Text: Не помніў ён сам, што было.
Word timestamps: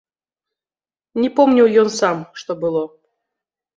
Не 1.21 1.29
помніў 1.39 1.67
ён 1.85 1.89
сам, 1.99 2.17
што 2.41 2.51
было. 2.65 2.81